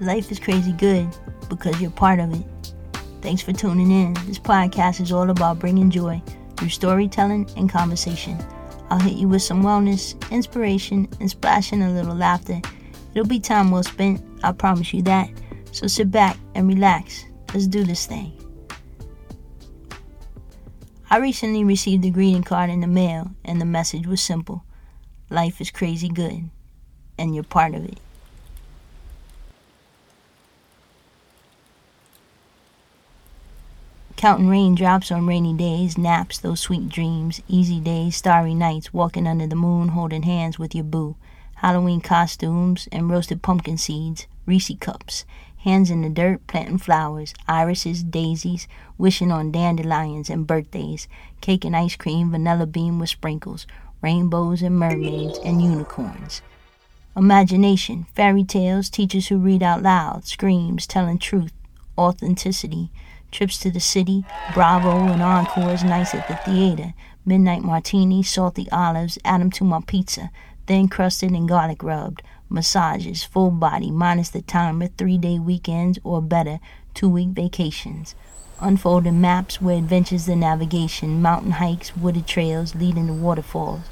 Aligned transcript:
Life 0.00 0.30
is 0.30 0.38
crazy 0.38 0.72
good 0.72 1.08
because 1.48 1.80
you're 1.80 1.90
part 1.90 2.20
of 2.20 2.30
it. 2.34 2.46
Thanks 3.22 3.40
for 3.40 3.54
tuning 3.54 3.90
in. 3.90 4.12
This 4.26 4.38
podcast 4.38 5.00
is 5.00 5.10
all 5.10 5.30
about 5.30 5.58
bringing 5.58 5.90
joy 5.90 6.22
through 6.56 6.68
storytelling 6.68 7.48
and 7.56 7.70
conversation. 7.70 8.38
I'll 8.90 9.00
hit 9.00 9.14
you 9.14 9.26
with 9.26 9.40
some 9.40 9.62
wellness, 9.62 10.14
inspiration, 10.30 11.08
and 11.18 11.30
splashing 11.30 11.82
a 11.82 11.90
little 11.90 12.14
laughter. 12.14 12.60
It'll 13.14 13.26
be 13.26 13.40
time 13.40 13.70
well 13.70 13.82
spent, 13.82 14.22
I 14.44 14.52
promise 14.52 14.92
you 14.92 15.00
that. 15.02 15.30
So 15.72 15.86
sit 15.86 16.10
back 16.10 16.36
and 16.54 16.68
relax. 16.68 17.24
Let's 17.54 17.66
do 17.66 17.82
this 17.82 18.04
thing. 18.04 18.32
I 21.08 21.18
recently 21.18 21.64
received 21.64 22.04
a 22.04 22.10
greeting 22.10 22.42
card 22.42 22.68
in 22.68 22.80
the 22.80 22.86
mail, 22.86 23.30
and 23.46 23.60
the 23.60 23.64
message 23.64 24.06
was 24.06 24.20
simple 24.20 24.62
Life 25.30 25.60
is 25.60 25.70
crazy 25.70 26.10
good, 26.10 26.50
and 27.18 27.34
you're 27.34 27.44
part 27.44 27.74
of 27.74 27.84
it. 27.84 27.98
Counting 34.16 34.48
raindrops 34.48 35.12
on 35.12 35.26
rainy 35.26 35.52
days, 35.52 35.98
naps, 35.98 36.38
those 36.38 36.60
sweet 36.60 36.88
dreams, 36.88 37.42
easy 37.48 37.78
days, 37.78 38.16
starry 38.16 38.54
nights, 38.54 38.94
walking 38.94 39.26
under 39.26 39.46
the 39.46 39.54
moon, 39.54 39.88
holding 39.88 40.22
hands 40.22 40.58
with 40.58 40.74
your 40.74 40.84
boo, 40.84 41.16
Halloween 41.56 42.00
costumes 42.00 42.88
and 42.90 43.10
roasted 43.10 43.42
pumpkin 43.42 43.76
seeds, 43.76 44.26
Reese 44.46 44.72
cups, 44.80 45.26
hands 45.58 45.90
in 45.90 46.00
the 46.00 46.08
dirt 46.08 46.46
planting 46.46 46.78
flowers, 46.78 47.34
irises, 47.46 48.02
daisies, 48.02 48.66
wishing 48.96 49.30
on 49.30 49.52
dandelions 49.52 50.30
and 50.30 50.46
birthdays, 50.46 51.08
cake 51.42 51.66
and 51.66 51.76
ice 51.76 51.96
cream, 51.96 52.30
vanilla 52.30 52.64
bean 52.64 52.98
with 52.98 53.10
sprinkles, 53.10 53.66
rainbows 54.00 54.62
and 54.62 54.78
mermaids 54.78 55.38
and 55.44 55.60
unicorns. 55.60 56.40
Imagination, 57.14 58.06
fairy 58.14 58.44
tales, 58.44 58.88
teachers 58.88 59.28
who 59.28 59.36
read 59.36 59.62
out 59.62 59.82
loud, 59.82 60.24
screams 60.24 60.86
telling 60.86 61.18
truth, 61.18 61.52
authenticity, 61.98 62.90
trips 63.30 63.58
to 63.58 63.70
the 63.70 63.80
city, 63.80 64.24
Bravo 64.54 65.12
and 65.12 65.22
encores, 65.22 65.84
nights 65.84 66.14
at 66.14 66.28
the 66.28 66.36
theater, 66.36 66.94
midnight 67.24 67.62
martini, 67.62 68.22
salty 68.22 68.68
olives, 68.70 69.18
add 69.24 69.40
'em 69.40 69.50
to 69.50 69.64
my 69.64 69.80
pizza, 69.86 70.30
thin 70.66 70.88
crusted 70.88 71.32
and 71.32 71.48
garlic 71.48 71.82
rubbed, 71.82 72.22
massages, 72.48 73.24
full 73.24 73.50
body, 73.50 73.90
minus 73.90 74.30
the 74.30 74.42
timer, 74.42 74.88
three 74.88 75.18
day 75.18 75.38
weekends 75.38 75.98
or 76.04 76.22
better, 76.22 76.60
two 76.94 77.08
week 77.08 77.30
vacations. 77.30 78.14
Unfolding 78.60 79.20
maps 79.20 79.60
where 79.60 79.76
adventures 79.76 80.26
the 80.26 80.34
navigation, 80.36 81.20
mountain 81.20 81.52
hikes, 81.52 81.96
wooded 81.96 82.26
trails 82.26 82.74
leading 82.74 83.08
to 83.08 83.12
waterfalls, 83.12 83.82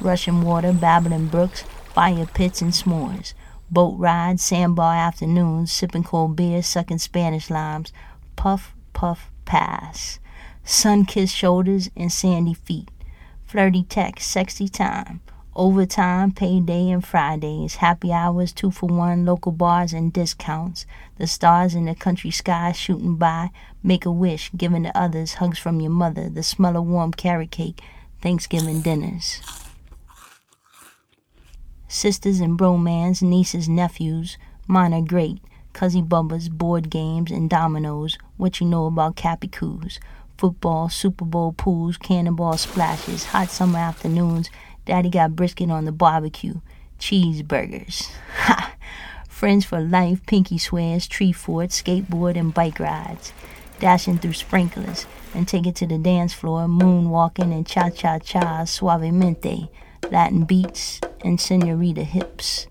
rushing 0.00 0.42
water, 0.42 0.72
babbling 0.72 1.26
brooks, 1.26 1.62
fire 1.92 2.26
pits 2.26 2.62
and 2.62 2.72
s'mores, 2.72 3.34
boat 3.70 3.98
rides, 3.98 4.42
sandbar 4.42 4.94
afternoons, 4.94 5.70
sipping 5.70 6.04
cold 6.04 6.36
beer, 6.36 6.62
sucking 6.62 6.98
Spanish 6.98 7.50
limes, 7.50 7.92
puff, 8.34 8.74
puff, 8.94 9.30
pass. 9.44 10.18
Sun 10.64 11.04
kissed 11.04 11.36
shoulders 11.36 11.90
and 11.94 12.10
sandy 12.10 12.54
feet. 12.54 12.88
Flirty 13.44 13.82
text, 13.82 14.30
sexy 14.30 14.68
time. 14.68 15.20
Overtime, 15.54 16.32
payday, 16.32 16.90
and 16.90 17.04
Fridays. 17.06 17.76
Happy 17.76 18.12
hours, 18.12 18.52
two 18.52 18.72
for 18.72 18.86
one, 18.86 19.24
local 19.24 19.52
bars 19.52 19.92
and 19.92 20.12
discounts. 20.12 20.84
The 21.18 21.28
stars 21.28 21.76
in 21.76 21.84
the 21.84 21.94
country 21.94 22.32
sky 22.32 22.72
shooting 22.72 23.16
by. 23.16 23.50
Make 23.82 24.04
a 24.04 24.10
wish, 24.10 24.50
giving 24.56 24.82
to 24.82 24.98
others. 24.98 25.34
Hugs 25.34 25.58
from 25.58 25.80
your 25.80 25.92
mother. 25.92 26.28
The 26.28 26.42
smell 26.42 26.76
of 26.76 26.86
warm 26.86 27.12
carrot 27.12 27.52
cake. 27.52 27.80
Thanksgiving 28.20 28.80
dinners. 28.80 29.42
Sisters 31.86 32.40
and 32.40 32.58
bromans, 32.58 33.22
nieces, 33.22 33.68
nephews. 33.68 34.36
Mine 34.66 34.92
are 34.92 35.02
great. 35.02 35.40
Cuzzy 35.74 36.06
Bubbas, 36.06 36.48
board 36.48 36.88
games, 36.88 37.30
and 37.30 37.50
dominoes. 37.50 38.16
What 38.36 38.60
you 38.60 38.66
know 38.66 38.86
about 38.86 39.16
Cappy 39.16 39.48
Coos. 39.48 39.98
Football, 40.38 40.88
Super 40.88 41.24
Bowl 41.24 41.52
pools, 41.52 41.96
cannonball 41.96 42.56
splashes, 42.56 43.24
hot 43.26 43.50
summer 43.50 43.80
afternoons. 43.80 44.50
Daddy 44.86 45.10
got 45.10 45.36
brisket 45.36 45.70
on 45.70 45.84
the 45.84 45.92
barbecue. 45.92 46.60
Cheeseburgers. 46.98 48.10
Ha! 48.36 48.74
Friends 49.28 49.64
for 49.64 49.80
life, 49.80 50.24
pinky 50.26 50.58
swears, 50.58 51.08
tree 51.08 51.32
forts, 51.32 51.82
skateboard, 51.82 52.38
and 52.38 52.54
bike 52.54 52.78
rides. 52.78 53.32
Dashing 53.80 54.18
through 54.18 54.34
sprinklers 54.34 55.06
and 55.34 55.48
take 55.48 55.66
it 55.66 55.74
to 55.76 55.86
the 55.86 55.98
dance 55.98 56.32
floor, 56.32 56.66
moonwalking 56.66 57.52
and 57.52 57.66
cha 57.66 57.90
cha 57.90 58.20
cha, 58.20 58.62
suavemente, 58.62 59.68
Latin 60.10 60.44
beats, 60.44 61.00
and 61.24 61.40
senorita 61.40 62.04
hips. 62.04 62.68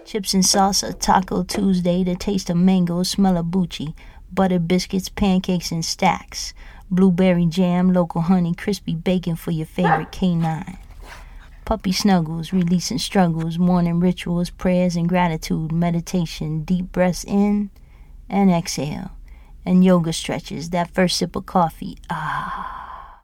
Chips 0.00 0.32
and 0.32 0.42
salsa, 0.42 0.98
Taco 0.98 1.44
Tuesday, 1.44 2.02
the 2.02 2.16
taste 2.16 2.48
of 2.48 2.56
mango, 2.56 3.02
smell 3.02 3.36
of 3.36 3.46
Bucci, 3.46 3.94
butter 4.32 4.58
biscuits, 4.58 5.10
pancakes 5.10 5.70
in 5.70 5.82
stacks, 5.82 6.54
blueberry 6.90 7.44
jam, 7.44 7.92
local 7.92 8.22
honey, 8.22 8.54
crispy 8.54 8.94
bacon 8.94 9.36
for 9.36 9.50
your 9.50 9.66
favorite 9.66 10.10
canine. 10.12 10.78
Puppy 11.66 11.92
snuggles, 11.92 12.54
releasing 12.54 12.98
struggles, 12.98 13.58
morning 13.58 14.00
rituals, 14.00 14.48
prayers 14.48 14.96
and 14.96 15.08
gratitude, 15.08 15.70
meditation, 15.70 16.64
deep 16.64 16.90
breaths 16.90 17.22
in 17.24 17.70
and 18.30 18.50
exhale, 18.50 19.12
and 19.64 19.84
yoga 19.84 20.12
stretches, 20.12 20.70
that 20.70 20.92
first 20.92 21.18
sip 21.18 21.36
of 21.36 21.44
coffee, 21.44 21.98
ah. 22.08 23.20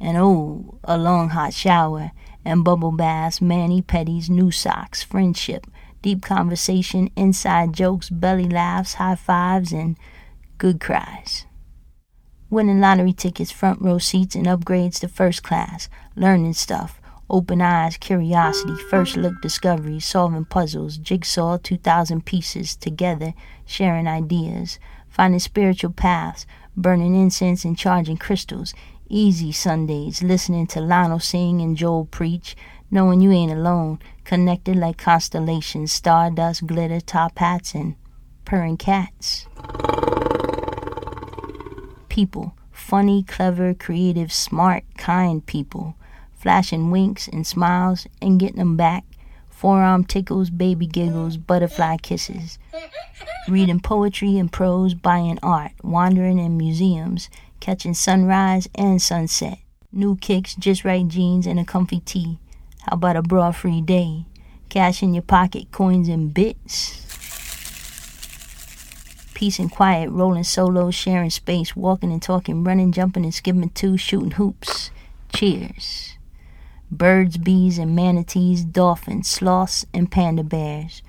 And 0.00 0.16
oh, 0.16 0.78
a 0.84 0.96
long 0.96 1.30
hot 1.30 1.52
shower, 1.52 2.12
and 2.44 2.64
bubble 2.64 2.92
baths, 2.92 3.42
mani 3.42 3.82
pedis, 3.82 4.30
new 4.30 4.52
socks, 4.52 5.02
friendship, 5.02 5.66
deep 6.04 6.20
conversation, 6.20 7.08
inside 7.16 7.72
jokes, 7.72 8.10
belly 8.10 8.46
laughs, 8.46 8.94
high 8.94 9.14
fives, 9.14 9.72
and 9.72 9.96
good 10.58 10.78
cries. 10.78 11.46
Winning 12.50 12.78
lottery 12.78 13.14
tickets, 13.14 13.50
front 13.50 13.80
row 13.80 13.96
seats, 13.96 14.34
and 14.34 14.44
upgrades 14.44 15.00
to 15.00 15.08
first 15.08 15.42
class, 15.42 15.88
learning 16.14 16.52
stuff, 16.52 17.00
open 17.30 17.62
eyes, 17.62 17.96
curiosity, 17.96 18.74
first 18.90 19.16
look 19.16 19.40
discovery, 19.40 19.98
solving 19.98 20.44
puzzles, 20.44 20.98
jigsaw 20.98 21.56
2,000 21.56 22.26
pieces 22.26 22.76
together, 22.76 23.32
sharing 23.64 24.06
ideas, 24.06 24.78
finding 25.08 25.40
spiritual 25.40 25.90
paths, 25.90 26.44
burning 26.76 27.14
incense 27.14 27.64
and 27.64 27.78
charging 27.78 28.18
crystals, 28.18 28.74
easy 29.08 29.52
Sundays, 29.52 30.22
listening 30.22 30.66
to 30.66 30.82
Lionel 30.82 31.18
sing 31.18 31.62
and 31.62 31.78
Joel 31.78 32.04
preach, 32.04 32.54
knowing 32.94 33.20
you 33.20 33.32
ain't 33.32 33.50
alone, 33.50 33.98
connected 34.22 34.76
like 34.76 34.96
constellations, 34.96 35.90
stardust, 35.90 36.64
glitter, 36.64 37.00
top 37.00 37.36
hats, 37.40 37.74
and 37.74 37.96
purring 38.44 38.76
cats. 38.76 39.46
People, 42.08 42.54
funny, 42.70 43.24
clever, 43.24 43.74
creative, 43.74 44.32
smart, 44.32 44.84
kind 44.96 45.44
people, 45.44 45.96
flashing 46.32 46.92
winks 46.92 47.26
and 47.26 47.44
smiles 47.44 48.06
and 48.22 48.38
getting 48.38 48.58
them 48.58 48.76
back, 48.76 49.04
forearm 49.50 50.04
tickles, 50.04 50.48
baby 50.48 50.86
giggles, 50.86 51.36
butterfly 51.36 51.96
kisses, 51.96 52.60
reading 53.48 53.80
poetry 53.80 54.38
and 54.38 54.52
prose, 54.52 54.94
buying 54.94 55.40
art, 55.42 55.72
wandering 55.82 56.38
in 56.38 56.56
museums, 56.56 57.28
catching 57.58 57.94
sunrise 57.94 58.68
and 58.76 59.02
sunset, 59.02 59.58
new 59.90 60.14
kicks, 60.14 60.54
just 60.54 60.84
right 60.84 61.08
jeans, 61.08 61.44
and 61.44 61.58
a 61.58 61.64
comfy 61.64 61.98
tee. 61.98 62.38
How 62.86 62.96
about 62.96 63.16
a 63.16 63.22
bra 63.22 63.50
free 63.50 63.80
day? 63.80 64.26
Cash 64.68 65.02
in 65.02 65.14
your 65.14 65.22
pocket, 65.22 65.72
coins 65.72 66.06
and 66.06 66.34
bits. 66.34 67.00
Peace 69.32 69.58
and 69.58 69.70
quiet, 69.70 70.10
rolling 70.10 70.44
solo, 70.44 70.90
sharing 70.90 71.30
space, 71.30 71.74
walking 71.74 72.12
and 72.12 72.20
talking, 72.20 72.62
running, 72.62 72.92
jumping 72.92 73.24
and 73.24 73.32
skipping 73.32 73.70
too, 73.70 73.96
shooting 73.96 74.32
hoops. 74.32 74.90
Cheers. 75.32 76.18
Birds, 76.90 77.38
bees, 77.38 77.78
and 77.78 77.96
manatees, 77.96 78.64
dolphins, 78.64 79.28
sloths, 79.28 79.86
and 79.94 80.10
panda 80.10 80.44
bears. 80.44 81.00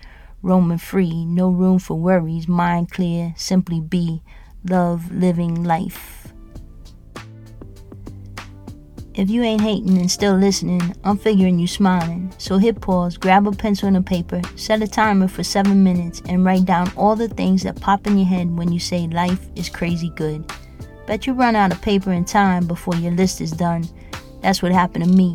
Roaming 0.41 0.77
free, 0.77 1.25
no 1.25 1.49
room 1.49 1.79
for 1.79 1.99
worries, 1.99 2.47
mind 2.47 2.89
clear, 2.89 3.33
simply 3.35 3.81
be, 3.81 4.21
love, 4.63 5.11
living 5.11 5.61
life. 5.61 6.24
If 9.17 9.29
you 9.29 9.43
ain't 9.43 9.61
hating 9.61 9.97
and 9.97 10.11
still 10.11 10.35
listening, 10.35 10.93
I'm 11.05 11.17
figuring 11.17 11.57
you 11.57 11.67
smiling. 11.67 12.33
So 12.37 12.57
hit 12.57 12.81
pause, 12.81 13.15
grab 13.15 13.47
a 13.47 13.51
pencil 13.53 13.87
and 13.87 13.95
a 13.95 14.01
paper, 14.01 14.41
set 14.57 14.81
a 14.81 14.87
timer 14.89 15.29
for 15.29 15.41
seven 15.41 15.85
minutes, 15.85 16.21
and 16.27 16.43
write 16.43 16.65
down 16.65 16.91
all 16.97 17.15
the 17.15 17.29
things 17.29 17.63
that 17.63 17.79
pop 17.79 18.07
in 18.07 18.17
your 18.17 18.27
head 18.27 18.57
when 18.57 18.73
you 18.73 18.79
say 18.79 19.07
life 19.07 19.47
is 19.55 19.69
crazy 19.69 20.09
good. 20.17 20.51
Bet 21.07 21.25
you 21.25 21.31
run 21.33 21.55
out 21.55 21.71
of 21.71 21.81
paper 21.81 22.11
and 22.11 22.27
time 22.27 22.67
before 22.67 22.95
your 22.95 23.13
list 23.13 23.39
is 23.39 23.51
done. 23.51 23.87
That's 24.41 24.61
what 24.61 24.73
happened 24.73 25.05
to 25.05 25.09
me. 25.09 25.31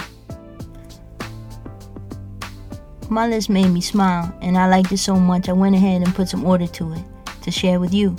My 3.08 3.26
list 3.26 3.48
made 3.48 3.70
me 3.70 3.80
smile, 3.80 4.30
and 4.42 4.58
I 4.58 4.68
liked 4.68 4.92
it 4.92 4.98
so 4.98 5.14
much 5.14 5.48
I 5.48 5.54
went 5.54 5.74
ahead 5.74 6.02
and 6.02 6.14
put 6.14 6.28
some 6.28 6.44
order 6.44 6.66
to 6.66 6.92
it 6.92 7.04
to 7.40 7.50
share 7.50 7.80
with 7.80 7.94
you. 7.94 8.14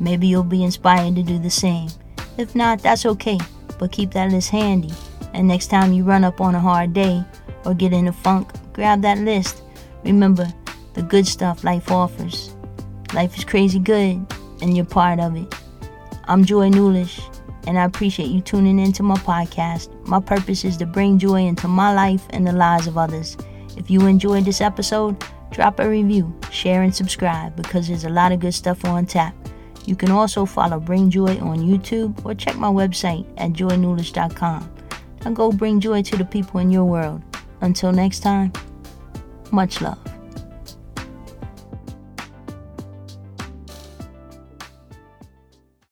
Maybe 0.00 0.26
you'll 0.26 0.42
be 0.42 0.62
inspired 0.62 1.16
to 1.16 1.22
do 1.22 1.38
the 1.38 1.48
same. 1.48 1.88
If 2.36 2.54
not, 2.54 2.82
that's 2.82 3.06
okay 3.06 3.38
but 3.78 3.92
keep 3.92 4.10
that 4.12 4.30
list 4.30 4.50
handy. 4.50 4.92
And 5.34 5.46
next 5.46 5.68
time 5.68 5.92
you 5.92 6.04
run 6.04 6.24
up 6.24 6.40
on 6.40 6.54
a 6.54 6.60
hard 6.60 6.92
day 6.92 7.24
or 7.64 7.74
get 7.74 7.92
in 7.92 8.08
a 8.08 8.12
funk, 8.12 8.50
grab 8.72 9.02
that 9.02 9.18
list. 9.18 9.62
Remember 10.04 10.52
the 10.94 11.02
good 11.02 11.26
stuff 11.26 11.64
life 11.64 11.90
offers. 11.90 12.54
Life 13.14 13.36
is 13.38 13.44
crazy 13.44 13.78
good, 13.78 14.24
and 14.60 14.76
you're 14.76 14.84
part 14.84 15.20
of 15.20 15.36
it. 15.36 15.54
I'm 16.24 16.44
Joy 16.44 16.68
Newlish, 16.68 17.20
and 17.66 17.78
I 17.78 17.84
appreciate 17.84 18.30
you 18.30 18.40
tuning 18.40 18.78
into 18.78 19.02
my 19.02 19.16
podcast. 19.16 19.88
My 20.06 20.20
purpose 20.20 20.64
is 20.64 20.76
to 20.78 20.86
bring 20.86 21.18
joy 21.18 21.46
into 21.46 21.68
my 21.68 21.94
life 21.94 22.26
and 22.30 22.46
the 22.46 22.52
lives 22.52 22.86
of 22.86 22.98
others. 22.98 23.36
If 23.76 23.90
you 23.90 24.06
enjoyed 24.06 24.44
this 24.44 24.60
episode, 24.60 25.22
drop 25.50 25.80
a 25.80 25.88
review, 25.88 26.34
share, 26.50 26.82
and 26.82 26.94
subscribe 26.94 27.56
because 27.56 27.88
there's 27.88 28.04
a 28.04 28.10
lot 28.10 28.32
of 28.32 28.40
good 28.40 28.54
stuff 28.54 28.84
on 28.84 29.06
tap. 29.06 29.34
You 29.88 29.96
can 29.96 30.10
also 30.10 30.44
follow 30.44 30.78
Bring 30.78 31.08
Joy 31.08 31.38
on 31.38 31.60
YouTube 31.60 32.22
or 32.22 32.34
check 32.34 32.56
my 32.56 32.68
website 32.68 33.24
at 33.38 33.52
joynewlish.com. 33.52 34.70
Now 35.24 35.30
go 35.30 35.50
bring 35.50 35.80
joy 35.80 36.02
to 36.02 36.16
the 36.18 36.26
people 36.26 36.60
in 36.60 36.70
your 36.70 36.84
world. 36.84 37.22
Until 37.62 37.90
next 37.90 38.20
time, 38.20 38.52
much 39.50 39.80
love. 39.80 39.98